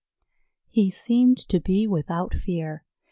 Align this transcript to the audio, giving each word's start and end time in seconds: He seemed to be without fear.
He 0.71 0.89
seemed 0.89 1.37
to 1.49 1.59
be 1.59 1.85
without 1.85 2.33
fear. 2.33 2.85